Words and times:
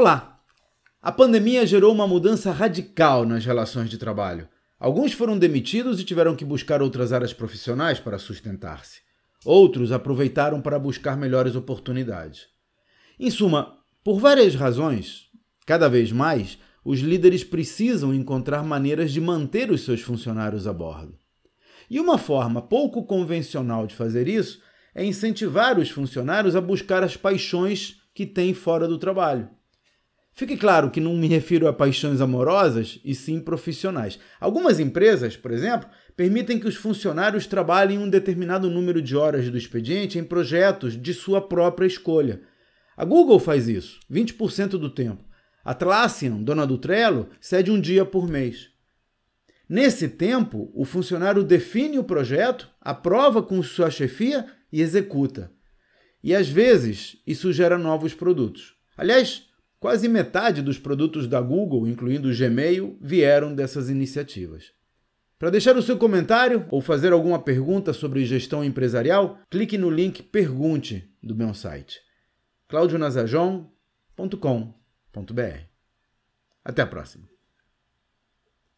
Olá! 0.00 0.40
A 1.02 1.12
pandemia 1.12 1.66
gerou 1.66 1.92
uma 1.92 2.06
mudança 2.06 2.50
radical 2.50 3.26
nas 3.26 3.44
relações 3.44 3.90
de 3.90 3.98
trabalho. 3.98 4.48
Alguns 4.78 5.12
foram 5.12 5.38
demitidos 5.38 6.00
e 6.00 6.04
tiveram 6.04 6.34
que 6.34 6.42
buscar 6.42 6.80
outras 6.80 7.12
áreas 7.12 7.34
profissionais 7.34 8.00
para 8.00 8.18
sustentar-se. 8.18 9.02
Outros 9.44 9.92
aproveitaram 9.92 10.62
para 10.62 10.78
buscar 10.78 11.18
melhores 11.18 11.54
oportunidades. 11.54 12.46
Em 13.18 13.30
suma, 13.30 13.76
por 14.02 14.18
várias 14.18 14.54
razões, 14.54 15.28
cada 15.66 15.86
vez 15.86 16.10
mais, 16.10 16.58
os 16.82 17.00
líderes 17.00 17.44
precisam 17.44 18.14
encontrar 18.14 18.62
maneiras 18.62 19.12
de 19.12 19.20
manter 19.20 19.70
os 19.70 19.82
seus 19.82 20.00
funcionários 20.00 20.66
a 20.66 20.72
bordo. 20.72 21.18
E 21.90 22.00
uma 22.00 22.16
forma 22.16 22.62
pouco 22.62 23.04
convencional 23.04 23.86
de 23.86 23.94
fazer 23.94 24.28
isso 24.28 24.62
é 24.94 25.04
incentivar 25.04 25.78
os 25.78 25.90
funcionários 25.90 26.56
a 26.56 26.60
buscar 26.62 27.04
as 27.04 27.18
paixões 27.18 28.00
que 28.14 28.24
têm 28.24 28.54
fora 28.54 28.88
do 28.88 28.96
trabalho. 28.96 29.59
Fique 30.40 30.56
claro 30.56 30.90
que 30.90 31.02
não 31.02 31.14
me 31.14 31.28
refiro 31.28 31.68
a 31.68 31.72
paixões 31.72 32.18
amorosas 32.18 32.98
e 33.04 33.14
sim 33.14 33.38
profissionais. 33.40 34.18
Algumas 34.40 34.80
empresas, 34.80 35.36
por 35.36 35.50
exemplo, 35.50 35.86
permitem 36.16 36.58
que 36.58 36.66
os 36.66 36.76
funcionários 36.76 37.46
trabalhem 37.46 37.98
um 37.98 38.08
determinado 38.08 38.70
número 38.70 39.02
de 39.02 39.14
horas 39.14 39.50
do 39.50 39.58
expediente 39.58 40.18
em 40.18 40.24
projetos 40.24 40.96
de 40.96 41.12
sua 41.12 41.46
própria 41.46 41.86
escolha. 41.86 42.40
A 42.96 43.04
Google 43.04 43.38
faz 43.38 43.68
isso, 43.68 44.00
20% 44.10 44.78
do 44.78 44.88
tempo. 44.88 45.22
A 45.62 45.72
Atlassian, 45.72 46.36
dona 46.42 46.66
do 46.66 46.78
Trello, 46.78 47.28
cede 47.38 47.70
um 47.70 47.78
dia 47.78 48.06
por 48.06 48.26
mês. 48.26 48.70
Nesse 49.68 50.08
tempo, 50.08 50.72
o 50.74 50.86
funcionário 50.86 51.44
define 51.44 51.98
o 51.98 52.04
projeto, 52.04 52.66
aprova 52.80 53.42
com 53.42 53.62
sua 53.62 53.90
chefia 53.90 54.46
e 54.72 54.80
executa. 54.80 55.52
E 56.24 56.34
às 56.34 56.48
vezes 56.48 57.18
isso 57.26 57.52
gera 57.52 57.76
novos 57.76 58.14
produtos. 58.14 58.74
Aliás, 58.96 59.49
Quase 59.80 60.08
metade 60.08 60.60
dos 60.60 60.78
produtos 60.78 61.26
da 61.26 61.40
Google, 61.40 61.88
incluindo 61.88 62.28
o 62.28 62.36
Gmail, 62.36 62.98
vieram 63.00 63.54
dessas 63.54 63.88
iniciativas. 63.88 64.74
Para 65.38 65.48
deixar 65.48 65.74
o 65.74 65.82
seu 65.82 65.96
comentário 65.96 66.66
ou 66.70 66.82
fazer 66.82 67.14
alguma 67.14 67.42
pergunta 67.42 67.94
sobre 67.94 68.26
gestão 68.26 68.62
empresarial, 68.62 69.38
clique 69.48 69.78
no 69.78 69.88
link 69.88 70.22
Pergunte 70.22 71.10
do 71.22 71.34
meu 71.34 71.54
site 71.54 71.98
claudionazajon.com.br. 72.68 75.60
Até 76.64 76.82
a 76.82 76.86
próxima! 76.86 77.39